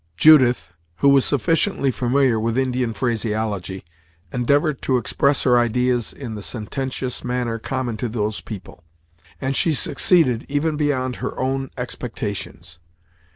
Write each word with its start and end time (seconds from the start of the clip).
Judith, 0.17 0.71
who 0.95 1.09
was 1.09 1.25
sufficiently 1.25 1.91
familiar 1.91 2.39
with 2.39 2.57
Indian 2.57 2.91
phraseology, 2.91 3.85
endeavored 4.33 4.81
to 4.81 4.97
express 4.97 5.43
her 5.43 5.59
ideas 5.59 6.11
in 6.11 6.33
the 6.33 6.41
sententious 6.41 7.23
manner 7.23 7.59
common 7.59 7.97
to 7.97 8.09
those 8.09 8.41
people, 8.41 8.83
and 9.39 9.55
she 9.55 9.75
succeeded 9.75 10.43
even 10.49 10.75
beyond 10.75 11.17
her 11.17 11.37
own 11.39 11.69
expectations. 11.77 12.79